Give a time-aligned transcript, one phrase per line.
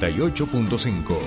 [0.00, 1.18] 98.5.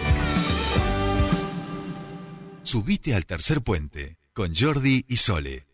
[2.63, 5.72] Subite al tercer puente con Jordi y Sole.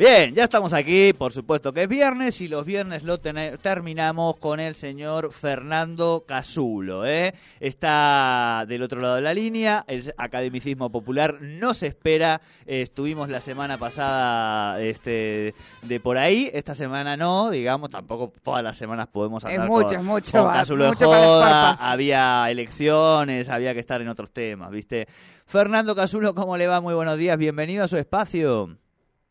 [0.00, 4.58] Bien, ya estamos aquí, por supuesto que es viernes y los viernes lo terminamos con
[4.58, 7.04] el señor Fernando Casulo.
[7.04, 7.34] ¿eh?
[7.60, 13.42] Está del otro lado de la línea, el academicismo popular no se espera, estuvimos la
[13.42, 19.44] semana pasada este, de por ahí, esta semana no, digamos, tampoco todas las semanas podemos
[19.44, 24.70] hablar mucho, con, mucho, Casulo de joda, había elecciones, había que estar en otros temas,
[24.70, 25.06] ¿viste?
[25.44, 26.80] Fernando Casulo, ¿cómo le va?
[26.80, 28.78] Muy buenos días, bienvenido a su espacio.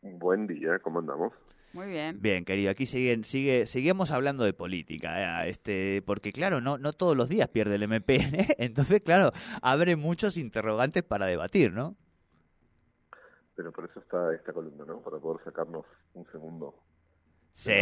[0.02, 1.32] Buen día, ¿cómo andamos?
[1.72, 2.20] Muy bien.
[2.20, 5.50] Bien, querido, aquí siguen, sigue, seguimos hablando de política, ¿eh?
[5.50, 9.30] este, porque claro, no, no todos los días pierde el MPN, entonces claro,
[9.62, 11.96] abre muchos interrogantes para debatir, ¿no?
[13.54, 15.00] Pero por eso está esta columna, ¿no?
[15.00, 16.74] Para poder sacarnos un segundo.
[17.52, 17.72] Sí.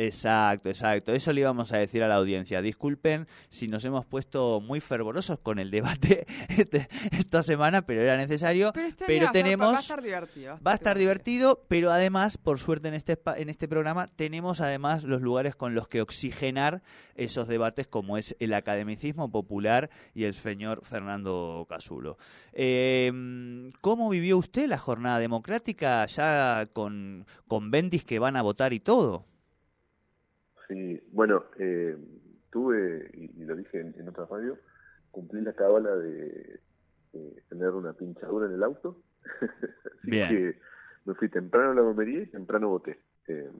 [0.00, 1.12] Exacto, exacto.
[1.12, 2.62] Eso le íbamos a decir a la audiencia.
[2.62, 6.24] Disculpen si nos hemos puesto muy fervorosos con el debate
[6.56, 8.72] este, esta semana, pero era necesario.
[8.72, 9.72] Pero, este tenemos.
[9.72, 10.58] Va a estar divertido.
[10.64, 15.02] Va a estar divertido, pero además, por suerte en este, en este programa, tenemos además
[15.02, 16.80] los lugares con los que oxigenar
[17.16, 22.18] esos debates, como es el academicismo popular y el señor Fernando Casulo.
[22.52, 28.72] Eh, ¿Cómo vivió usted la jornada democrática ya con, con Bendis que van a votar
[28.72, 29.26] y todo?
[30.68, 31.96] Sí, bueno, eh,
[32.50, 34.58] tuve, y, lo dije en, otra radio,
[35.10, 36.60] cumplí la cábala de,
[37.48, 39.00] tener una pinchadura en el auto.
[40.02, 40.58] Así que
[41.04, 43.00] me fui temprano a la bombería y temprano voté.
[43.28, 43.50] Eh,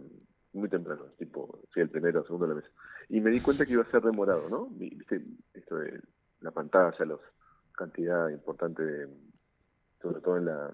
[0.52, 2.72] muy temprano, tipo, fui el primero o segundo de la mesa.
[3.08, 4.66] Y me di cuenta que iba a ser demorado, ¿no?
[4.66, 5.22] Viste,
[5.54, 6.00] esto de
[6.40, 7.16] la pantalla, la
[7.72, 9.08] cantidad importante, de,
[10.02, 10.72] sobre todo en la,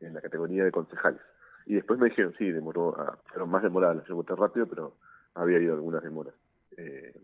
[0.00, 1.20] en la categoría de concejales.
[1.66, 4.96] Y después me dijeron, sí, demoró, a, fueron más demoradas, yo voté rápido, pero
[5.38, 6.34] había habido algunas demoras.
[6.76, 7.14] Eh,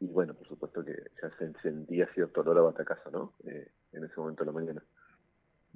[0.00, 3.32] y bueno, por supuesto que ya se sentía cierto olor a batacazo, ¿no?
[3.44, 4.82] Eh, en ese momento de la mañana.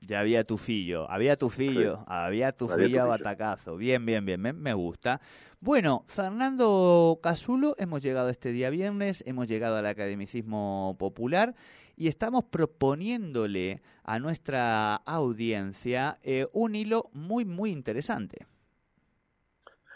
[0.05, 3.77] Ya había tu fillo, había tu fillo, había tu fillo a batacazo.
[3.77, 5.21] Bien, bien, bien, me, me, gusta.
[5.61, 11.55] Bueno, Fernando Casulo, hemos llegado este día viernes, hemos llegado al academicismo popular
[11.97, 18.47] y estamos proponiéndole a nuestra audiencia eh, un hilo muy, muy interesante.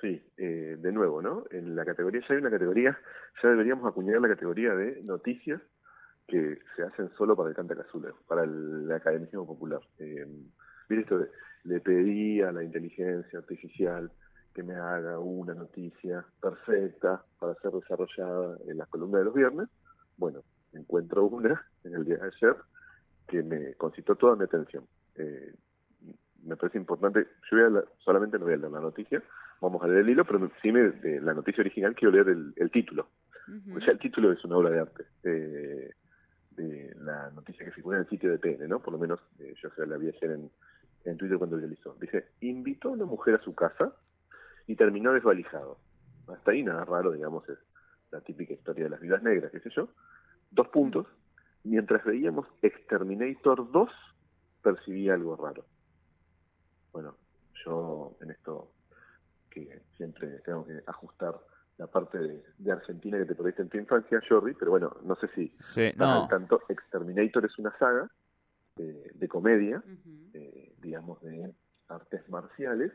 [0.00, 1.44] Sí, eh, de nuevo, ¿no?
[1.50, 2.98] En la categoría, ya hay una categoría,
[3.42, 5.60] ya deberíamos acuñar la categoría de noticias
[6.28, 7.74] que se hacen solo para el Canta
[8.26, 9.80] para el, academicismo popular.
[9.98, 10.26] Eh,
[10.88, 11.26] mire esto,
[11.64, 14.10] le pedí a la inteligencia artificial
[14.52, 19.68] que me haga una noticia perfecta para ser desarrollada en la columna de los viernes.
[20.16, 20.42] Bueno,
[20.72, 22.56] encuentro una en el día de ayer
[23.28, 24.84] que me concitó toda mi atención.
[25.16, 25.54] Eh,
[26.42, 29.22] me parece importante, yo voy a solamente no voy a leer la noticia,
[29.60, 32.70] vamos a leer el hilo, pero sí me, de la noticia original quiero leer el,
[32.70, 33.08] título.
[33.74, 35.04] O sea, el título es una obra de arte.
[35.22, 38.80] de la noticia que figura en el sitio de PN, ¿no?
[38.80, 40.50] Por lo menos eh, yo se la vi ayer en,
[41.04, 41.94] en Twitter cuando realizó.
[42.00, 43.92] Dice, invitó a una mujer a su casa
[44.66, 45.78] y terminó desvalijado.
[46.28, 47.58] Hasta ahí nada raro, digamos, es
[48.10, 49.88] la típica historia de las vidas negras, qué sé yo.
[50.50, 51.06] Dos puntos.
[51.64, 53.90] Mientras veíamos Exterminator 2,
[54.62, 55.64] percibí algo raro.
[56.92, 57.16] Bueno,
[57.64, 58.72] yo en esto
[59.56, 61.34] que siempre tengo que ajustar
[61.78, 62.18] la parte
[62.58, 65.92] de, Argentina que te perdiste en tu infancia, Jordi, pero bueno, no sé si sí,
[65.96, 66.28] no.
[66.28, 66.62] tanto.
[66.68, 68.10] Exterminator es una saga
[68.76, 69.82] eh, de comedia,
[70.34, 71.54] eh, digamos, de
[71.88, 72.92] artes marciales,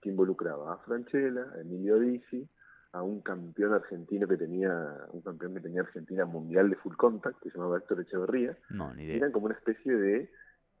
[0.00, 2.48] que involucraba a Franchella, a Emilio Dizzi,
[2.92, 4.70] a un campeón argentino que tenía,
[5.10, 8.56] un campeón que tenía Argentina mundial de full contact, que se llamaba Héctor Echeverría.
[8.70, 9.16] No, ni idea.
[9.16, 10.30] Eran como una especie de,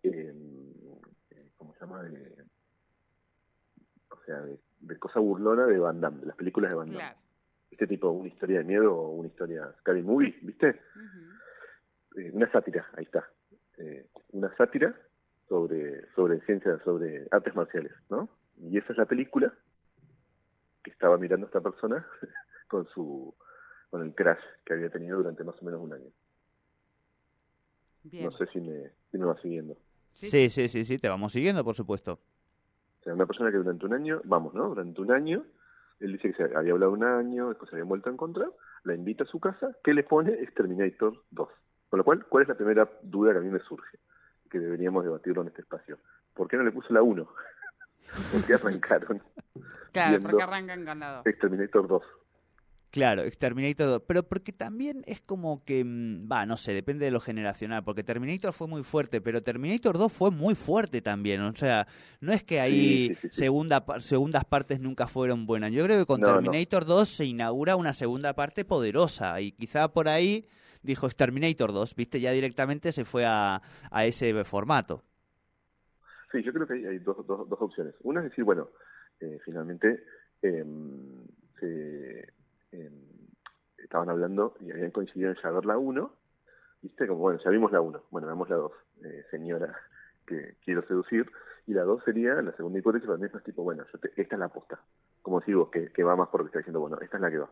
[0.04, 0.34] eh,
[1.56, 2.02] ¿cómo se llama?
[2.04, 2.44] De,
[4.10, 7.16] o sea, de de cosa burlona de Van Damme, de las películas de Van Damme.
[7.70, 10.80] Este tipo, una historia de miedo o una historia Scary Movie, ¿viste?
[12.16, 13.28] Eh, una sátira, ahí está.
[13.78, 14.94] Eh, una sátira
[15.48, 18.28] sobre, sobre ciencia, sobre artes marciales, ¿no?
[18.58, 19.52] Y esa es la película
[20.84, 22.06] que estaba mirando esta persona
[22.68, 23.34] con su
[23.90, 26.10] con el crash que había tenido durante más o menos un año.
[28.12, 29.76] No sé si me, si me va siguiendo.
[30.14, 32.20] Sí, sí, sí, sí, te vamos siguiendo, por supuesto
[33.04, 34.68] sea, una persona que durante un año, vamos, ¿no?
[34.68, 35.44] Durante un año,
[36.00, 38.50] él dice que se había hablado un año, después se había vuelto a encontrar,
[38.84, 40.32] la invita a su casa, ¿qué le pone?
[40.32, 41.48] Exterminator 2.
[41.88, 43.98] Con lo cual, ¿cuál es la primera duda que a mí me surge?
[44.50, 45.98] Que deberíamos debatirlo en este espacio.
[46.34, 47.24] ¿Por qué no le puso la 1?
[48.32, 49.22] ¿Por qué arrancaron?
[49.92, 51.26] Claro, porque arrancan con la dos.
[51.26, 52.02] Exterminator 2.
[52.94, 54.02] Claro, Exterminator 2.
[54.06, 57.82] Pero porque también es como que, mm, va, no sé, depende de lo generacional.
[57.82, 61.40] Porque Terminator fue muy fuerte, pero Terminator 2 fue muy fuerte también.
[61.40, 61.88] O sea,
[62.20, 63.36] no es que ahí Sí, sí, sí, sí.
[63.36, 65.72] segunda, segundas partes nunca fueron buenas.
[65.72, 66.34] Yo creo que con No, no.
[66.34, 69.40] Terminator 2 se inaugura una segunda parte poderosa.
[69.40, 70.46] Y quizá por ahí
[70.82, 73.60] dijo Exterminator 2, viste, ya directamente se fue a,
[73.90, 75.02] a ese formato.
[76.30, 77.96] Sí, yo creo que hay, hay dos, dos, dos opciones.
[78.04, 78.68] Una es decir, bueno,
[79.18, 80.04] eh, finalmente
[80.42, 81.26] em,
[81.58, 82.32] se,
[83.78, 86.10] estaban hablando y habían coincidido en ya ver la 1,
[86.82, 87.06] ¿viste?
[87.06, 88.72] Como, bueno, ya vimos la 1, bueno, veamos la 2,
[89.04, 89.74] eh, señora
[90.26, 91.30] que quiero seducir,
[91.66, 94.36] y la 2 sería, la segunda hipótesis, para mí es tipo, bueno, yo te- esta
[94.36, 94.80] es la aposta,
[95.22, 97.30] como digo, que, que va más por lo que está diciendo, bueno, esta es la
[97.30, 97.50] que va.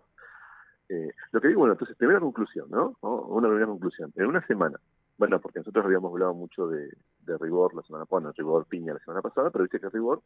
[0.89, 2.97] Eh, lo que digo, bueno, entonces, primera conclusión, ¿no?
[3.03, 3.23] ¿No?
[3.23, 4.13] Una primera conclusión.
[4.17, 4.79] En una semana,
[5.19, 6.91] bueno, porque nosotros habíamos hablado mucho de,
[7.21, 10.23] de Rigor la semana pasada, bueno, Rigor Piña la semana pasada, pero viste que Rigor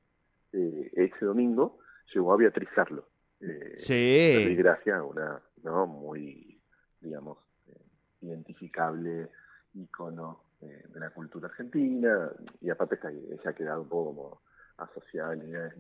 [0.53, 1.79] eh, ese domingo
[2.15, 3.07] llegó a beatrizarlo.
[3.41, 4.55] Eh, Sí.
[4.57, 5.87] Gracia, una, ¿no?
[5.87, 6.61] Muy,
[7.01, 7.39] digamos,
[7.69, 7.81] eh,
[8.23, 9.31] identificable
[9.75, 12.31] icono eh, de la cultura argentina,
[12.61, 14.41] y aparte está, ella ha quedado un poco como
[14.79, 15.71] asociada a la idea de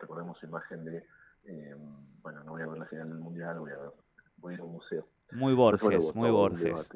[0.00, 1.06] recordemos su imagen de,
[1.44, 1.74] eh,
[2.22, 3.90] bueno, no voy a ver la final del mundial, voy a, ver,
[4.38, 5.06] voy a ir a un museo.
[5.32, 6.88] Muy Entonces, Borges, bueno, muy Borges.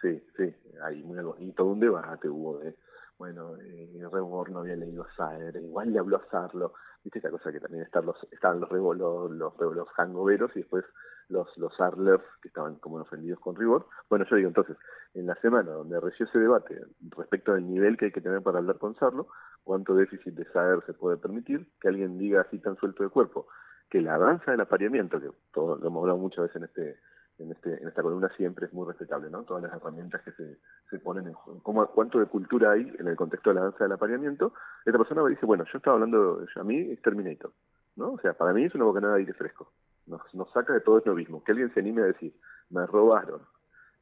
[0.00, 2.74] Sí, sí, hay muy algo, y todo un debate hubo de,
[3.20, 6.72] bueno, eh, Rebor no había leído Saer, igual le habló a Sarlo,
[7.04, 10.60] viste esa cosa que también están los, estaban los Rebor, los, los, los hangoveros y
[10.60, 10.86] después
[11.28, 13.86] los, los Arlers que estaban como ofendidos con rigor.
[14.08, 14.78] Bueno, yo digo entonces,
[15.12, 16.80] en la semana donde reció ese debate
[17.14, 19.28] respecto al nivel que hay que tener para hablar con Sarlo,
[19.64, 23.48] cuánto déficit de Saer se puede permitir, que alguien diga así tan suelto de cuerpo,
[23.90, 27.00] que la danza del apareamiento, que todo lo hemos hablado muchas veces en este
[27.40, 29.42] en, este, en esta columna siempre es muy respetable, ¿no?
[29.44, 30.58] Todas las herramientas que se,
[30.90, 31.62] se ponen en juego.
[31.62, 34.52] ¿Cómo, ¿Cuánto de cultura hay en el contexto de la danza del apareamiento?
[34.84, 37.52] Esta persona me dice, bueno, yo estaba hablando, a mí es Terminator,
[37.96, 38.12] ¿no?
[38.12, 39.72] O sea, para mí es una bocanada de aire fresco.
[40.06, 41.42] Nos, nos saca de todo el novismo.
[41.42, 42.34] Que alguien se anime a decir,
[42.70, 43.42] me robaron,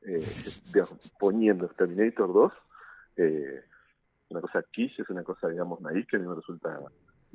[0.03, 0.19] eh,
[0.73, 2.53] digamos, poniendo Terminator 2,
[3.17, 3.65] eh,
[4.31, 6.79] una cosa quiche, es una cosa, digamos, naif que a mí me resulta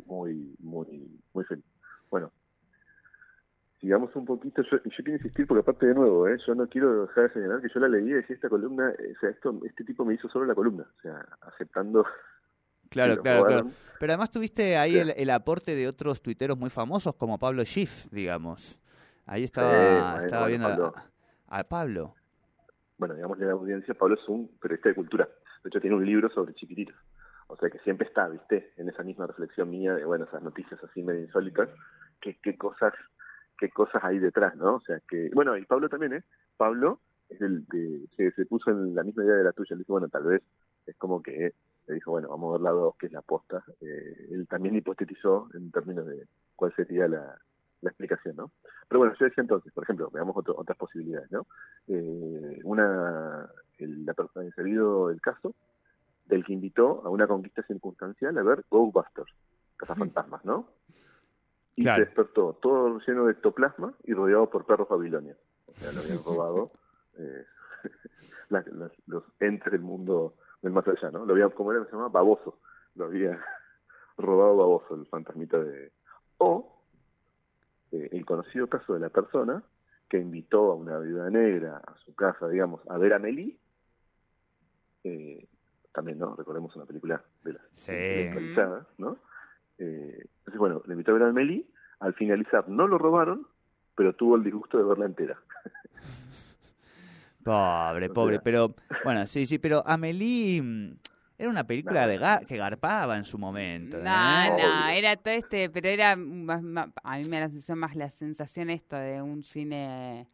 [0.05, 1.65] muy, muy, muy feliz.
[2.09, 2.31] Bueno,
[3.83, 6.37] sigamos un poquito, yo, yo quiero insistir porque aparte de nuevo, ¿eh?
[6.47, 9.11] yo no quiero dejar de señalar que yo la leí y decía esta columna, eh,
[9.13, 12.05] o sea, esto, este tipo me hizo solo la columna, o sea, aceptando
[12.89, 13.67] Claro, claro, claro.
[13.99, 14.99] Pero además tuviste ahí Sí.
[14.99, 18.79] el, el aporte de otros tuiteros muy famosos como Pablo Schiff, digamos.
[19.25, 20.93] Ahí estaba, estaba bueno, viendo a- Pablo.
[21.47, 22.15] a, Pablo.
[22.99, 25.27] bueno, digamos la audiencia, Pablo es un periodista de cultura,
[25.63, 26.95] de hecho tiene un libro sobre chiquititos,
[27.47, 30.79] o sea que siempre está, viste, en esa misma reflexión mía de, bueno, esas noticias
[30.83, 31.69] así medio insólitas,
[32.21, 32.93] qué, qué cosas
[33.67, 34.75] qué cosas hay detrás, ¿no?
[34.75, 36.23] O sea que, bueno, y Pablo también, ¿eh?
[36.57, 36.99] Pablo
[37.29, 39.93] es el que se, se puso en la misma idea de la tuya, le dijo,
[39.93, 40.41] bueno, tal vez
[40.85, 41.53] es como que
[41.87, 43.63] le dijo, bueno, vamos a ver la 2, que es la posta.
[43.81, 47.37] Eh, él también hipotetizó en términos de cuál sería la,
[47.81, 48.51] la explicación, ¿no?
[48.87, 51.47] Pero bueno, yo decía entonces, por ejemplo, veamos otro- otras posibilidades, ¿no?
[51.87, 53.49] Eh, una,
[53.79, 55.55] el, la persona ha sabido el caso
[56.25, 59.31] del que invitó a una conquista circunstancial a ver Ghostbusters,
[59.77, 60.67] Cazafantasmas, ¿no?
[61.75, 62.03] Y Claro.
[62.03, 65.37] se despertó todo lleno de ectoplasma y rodeado por perros babilonios.
[65.67, 66.71] O sea, lo habían robado
[67.17, 67.45] eh,
[68.49, 68.65] las-
[69.07, 71.25] los entes del mundo del más allá, ¿no?
[71.25, 72.09] Lo había, ¿cómo era que se llama?
[72.09, 72.59] Baboso.
[72.95, 73.39] Lo había
[74.17, 75.91] robado Baboso, el fantasmita de...
[76.37, 76.79] O
[77.91, 79.63] eh, el conocido caso de la persona
[80.09, 83.59] que invitó a una viuda negra a su casa, digamos, a ver a Meli.
[85.03, 85.47] Eh,
[85.93, 86.35] también, ¿no?
[86.35, 87.91] Recordemos una película de la Sí.
[88.97, 89.17] ¿no?
[89.77, 91.67] Eh, entonces, bueno, le invitó a ver a Meli.
[91.99, 93.47] Al finalizar, no lo robaron,
[93.95, 95.39] pero tuvo el disgusto de verla entera.
[97.43, 98.39] Pobre, pobre.
[98.39, 100.97] Pero, bueno, sí, sí, pero Amelie mm,
[101.37, 102.07] era una película No.
[102.07, 103.97] de gar- que garpaba en su momento.
[103.97, 104.03] ¿eh?
[104.03, 104.87] No, no, Obvio.
[104.97, 108.09] era todo este, pero era más, más- a mí me da la sensación más la
[108.11, 110.27] sensación esto de un cine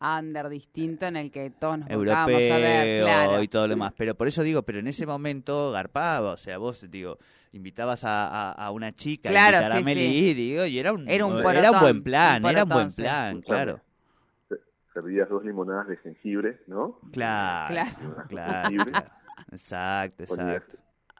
[0.00, 3.42] under distinto en el que todos nos europeo a ver, claro.
[3.42, 3.92] y todo lo demás.
[3.96, 7.18] Pero por eso digo, pero en ese momento garpaba, o sea, vos, digo,
[7.52, 10.92] invitabas a, a- a una chica Claro, a invitar a sí, Meli, digo, y era
[10.92, 13.02] un, Era un era un buen plan, un era un buen sí.
[13.02, 13.64] plan, Escuchame.
[13.64, 13.80] claro.
[14.92, 16.98] Servías dos limonadas de jengibre, ¿no?
[17.12, 18.24] Claro, Claro.
[18.28, 18.90] claro, Jengibre.
[18.92, 19.10] claro.
[19.52, 20.76] Exacto, Ponías- exacto.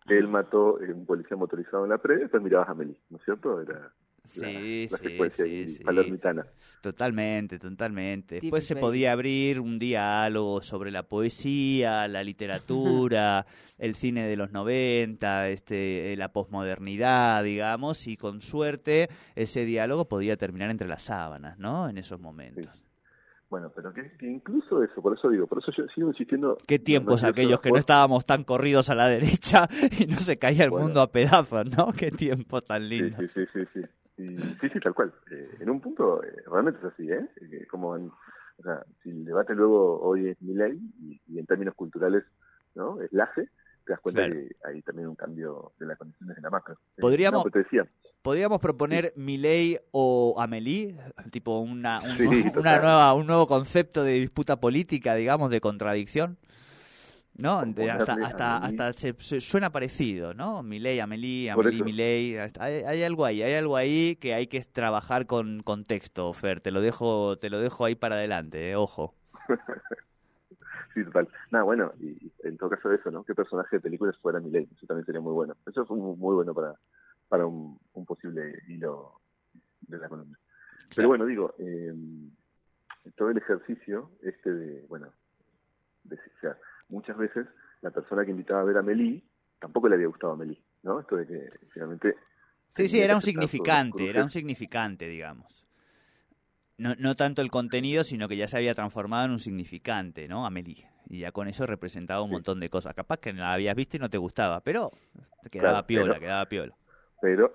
[0.08, 3.60] Él mató un policía motorizado en la previa, después mirabas a Meli, ¿no es cierto?
[3.60, 3.92] Era
[4.26, 5.82] Sí, la sí, secuencia sí, ahí sí.
[5.84, 6.46] palermitana.
[6.80, 8.36] Totalmente, totalmente.
[8.40, 13.44] Después se Típico podía abrir un diálogo sobre la poesía, la literatura,
[13.78, 20.08] el cine de los 90, este, eh, la posmodernidad, digamos, y con suerte ese diálogo
[20.08, 21.88] podía terminar entre las sábanas, ¿no?
[21.88, 22.84] En esos momentos.
[23.48, 26.56] Bueno, pero que, que incluso eso, por eso digo, por eso yo sigo insistiendo.
[26.68, 30.62] Qué tiempos aquellos que no estábamos tan corridos a la derecha y no se caía
[30.62, 30.86] el Bueno.
[30.86, 31.88] mundo a pedazos, ¿no?
[31.92, 33.16] Qué tiempo tan Sí, lindo.
[33.26, 33.80] sí, sí, sí,
[34.28, 34.34] sí.
[34.34, 35.12] Y- sí, sí, tal cual.
[35.30, 37.26] Eh, en un punto, eh, realmente es así, ¿eh?
[37.40, 38.08] Eh, como en-
[38.58, 42.24] o sea, si el debate luego hoy es mi ley y, y en términos culturales,
[42.74, 43.00] ¿no?
[43.00, 43.48] Es LACE,
[43.86, 44.34] te das cuenta Claro.
[44.34, 46.76] que hay también un cambio de las condiciones de la macro.
[46.98, 47.90] Podríamos- no, pero te decía,
[48.22, 50.94] ¿Podríamos proponer Milei o Amelie?
[51.30, 56.36] Tipo una, un, Sí, una nueva, un nuevo concepto de disputa política, digamos, de contradicción.
[57.40, 57.58] ¿No?
[57.60, 60.62] Hasta hasta, hasta se, se- suena parecido, ¿no?
[60.62, 61.82] Milei, Amelie, Amelie.
[61.82, 62.36] Milei.
[62.58, 66.60] Hay, hay algo ahí, hay algo ahí que hay que trabajar con contexto, Fer.
[66.60, 69.14] Te lo dejo, te lo dejo ahí para adelante, eh, ojo.
[70.94, 71.28] sí, total.
[71.50, 73.24] Nada, bueno, y, en todo caso eso, ¿no?
[73.24, 74.68] ¿Qué personaje de películas fuera mi ley?
[74.76, 75.56] Eso también sería muy bueno.
[75.66, 76.74] Eso fue muy, bueno para,
[77.28, 79.20] para un, un posible hilo
[79.82, 80.38] de la columna.
[80.94, 81.94] Pero bueno, digo, eh,
[83.16, 85.12] todo el ejercicio este de, bueno,
[86.04, 86.56] de, o sea,
[86.90, 87.46] muchas veces
[87.82, 89.24] la persona que invitaba a ver a Meli
[89.58, 91.00] tampoco le había gustado a Meli, ¿no?
[91.00, 92.16] Esto de que finalmente...
[92.68, 95.66] Sí, sí, era un significante, era un significante, digamos.
[96.78, 100.46] No, no tanto el contenido, sino que ya se había transformado en un significante, ¿no?
[100.46, 100.88] Amelie.
[101.08, 102.34] Y ya con eso representaba un Sí.
[102.34, 102.94] montón de cosas.
[102.94, 104.92] Capaz que no la habías visto y no te gustaba, pero
[105.42, 106.76] te quedaba Claro, piola, pero- quedaba piola.
[107.20, 107.52] Pero,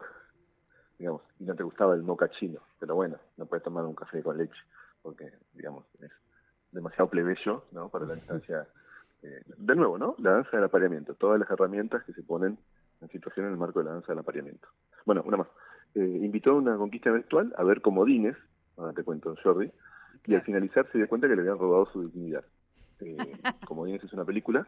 [0.99, 4.21] digamos, y no te gustaba el moca chino, pero bueno, no puedes tomar un café
[4.21, 4.59] con leche,
[5.01, 6.11] porque, digamos, es
[6.71, 7.89] demasiado plebeyo, ¿no?
[7.89, 8.67] Para la instancia...
[9.25, 10.15] eh, de nuevo, ¿no?
[10.19, 12.59] La danza del apareamiento, todas las herramientas que se ponen
[13.01, 14.67] en situación en el marco de la danza del apareamiento.
[15.05, 15.47] Bueno, una más.
[15.95, 18.35] Eh, invitó a una conquista virtual a ver comodines,
[18.77, 19.71] ahora te cuento, Jordi,
[20.25, 22.43] y al finalizar se dio cuenta que le habían robado su dignidad.
[22.99, 23.15] Eh,
[23.65, 24.67] comodines es una película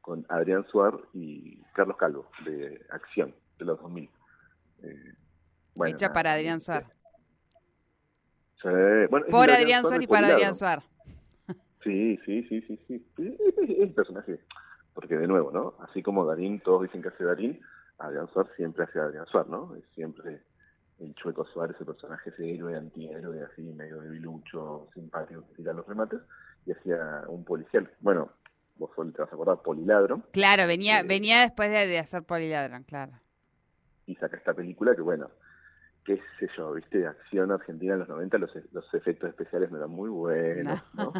[0.00, 4.10] con Adrián Suar y Carlos Calvo, de acción, de los 2000.
[4.82, 5.14] Eh,
[5.74, 6.86] bueno, Hecha para Adrián este, Suar.
[8.62, 10.28] sí, bueno, Por Adrián Suar y para.
[10.28, 10.82] Adrián Suar.
[11.88, 13.36] Sí, sí, sí, sí, sí.
[13.48, 14.40] Es el personaje.
[14.94, 15.74] Porque de nuevo, ¿no?
[15.84, 17.60] Así como Darín, todos dicen que hace Darín,
[17.98, 19.74] Adrián Suar siempre hace Adrián Suar, ¿no?
[19.76, 20.42] Es siempre
[20.98, 25.86] el Chueco Suárez, ese personaje, ese héroe, antihéroe, así, medio debilucho, simpático, que tira los
[25.86, 26.20] remates,
[26.66, 27.88] y hacía un policial.
[28.00, 28.32] Bueno,
[28.76, 32.24] vos solo te vas a acordar, Poliladro, Claro, venía, Eh, venía después de, de hacer
[32.24, 33.12] Poliladron, claro.
[34.06, 35.30] y saca esta película que, bueno,
[36.08, 39.90] qué sé yo, viste, acción argentina en los 90, los, los efectos especiales no eran
[39.90, 41.12] muy buenos, ¿no?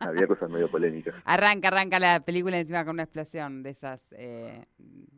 [0.00, 1.14] Había cosas medio polémicas.
[1.24, 4.66] Arranca, arranca la película encima con una explosión de esas eh,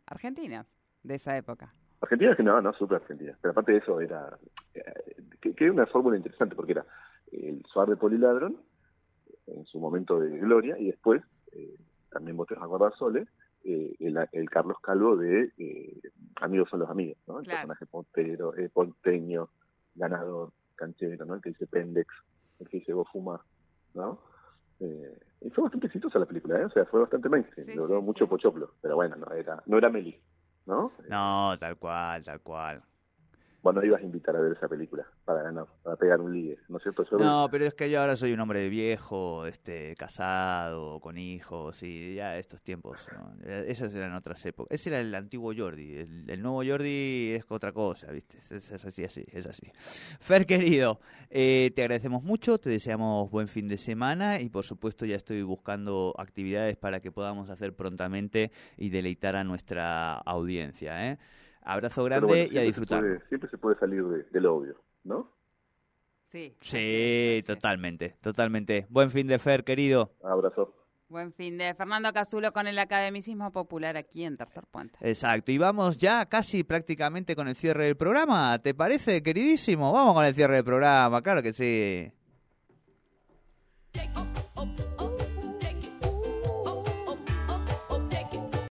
[0.05, 0.67] argentinas
[1.03, 1.73] de esa época.
[2.03, 3.35] Argentina no, no, súper Argentina.
[3.41, 4.37] Pero aparte de eso, era
[4.75, 4.83] eh,
[5.41, 6.85] que, que era una fórmula interesante porque era
[7.33, 8.59] el Suar de Poliladron
[9.47, 11.75] en su momento de gloria y después, eh,
[12.11, 13.27] también vos te vas a acordar, Sole,
[13.67, 16.01] eh, el, el Carlos Calvo de eh,
[16.37, 17.39] Amigos son los amigos, ¿no?
[17.41, 17.59] El Claro.
[17.69, 19.51] personaje pontero, eh, ponteño,
[19.95, 21.35] ganador, canchero, ¿no?
[21.35, 22.07] El que dice pendex,
[22.61, 23.41] el que dice vos fumás,
[23.95, 24.21] ¿no?
[24.81, 26.65] Eh, y fue bastante exitosa la película, ¿eh?
[26.67, 28.31] O sea, fue bastante mainstream, Sí, logró sí, mucho sí.
[28.31, 30.23] pochoplo, pero bueno, no era, no era Meli,
[30.67, 30.93] ¿no?
[31.09, 32.83] No, tal cual, tal cual.
[33.63, 36.59] Vos no ibas a invitar a ver esa película para ganar, para pegar un ligue,
[36.69, 37.05] ¿no es cierto?
[37.19, 42.15] No, pero es que yo ahora soy un hombre viejo, este, casado, con hijos, y
[42.15, 43.09] ya estos tiempos,
[43.45, 44.73] esas eran otras épocas.
[44.73, 48.39] Ese era el antiguo Jordi, el, el nuevo Jordi es otra cosa, ¿viste?
[48.39, 49.71] Es, es así, así, es así.
[50.21, 55.07] Fer, querido, eh, te agradecemos mucho, te deseamos buen fin de semana y por supuesto
[55.07, 61.19] ya estoy buscando actividades para que podamos hacer prontamente y deleitar a nuestra audiencia, ¿eh?
[61.69, 63.01] Abrazo grande bueno, y a se disfrutar.
[63.01, 65.31] puede- siempre se puede salir de, de lo obvio, ¿no?
[66.25, 66.55] Sí.
[66.61, 68.87] Sí, totalmente, totalmente.
[68.89, 70.13] Buen fin de Fer, querido.
[70.25, 70.73] Abrazo.
[71.09, 74.99] Buen fin de Fernando Casulo con el academicismo popular aquí en Tercer Puente.
[75.01, 78.59] Exacto, y vamos ya casi prácticamente con el cierre del programa.
[78.59, 79.93] ¿Te parece, queridísimo?
[79.93, 82.13] Vamos con el cierre del programa, claro que sí.